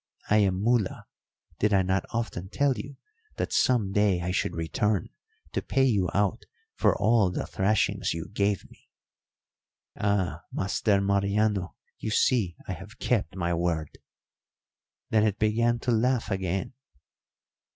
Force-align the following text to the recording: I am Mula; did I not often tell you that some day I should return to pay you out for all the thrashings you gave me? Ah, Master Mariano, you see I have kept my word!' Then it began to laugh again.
I 0.31 0.37
am 0.37 0.59
Mula; 0.59 1.05
did 1.59 1.75
I 1.75 1.83
not 1.83 2.07
often 2.09 2.49
tell 2.49 2.75
you 2.75 2.95
that 3.37 3.53
some 3.53 3.91
day 3.91 4.21
I 4.21 4.31
should 4.31 4.55
return 4.55 5.09
to 5.51 5.61
pay 5.61 5.83
you 5.85 6.09
out 6.15 6.45
for 6.73 6.97
all 6.99 7.29
the 7.29 7.45
thrashings 7.45 8.11
you 8.11 8.27
gave 8.29 8.67
me? 8.71 8.89
Ah, 9.95 10.41
Master 10.51 11.01
Mariano, 11.01 11.75
you 11.99 12.09
see 12.09 12.57
I 12.67 12.73
have 12.73 12.97
kept 12.97 13.35
my 13.35 13.53
word!' 13.53 13.99
Then 15.11 15.23
it 15.23 15.37
began 15.37 15.77
to 15.81 15.91
laugh 15.91 16.31
again. 16.31 16.73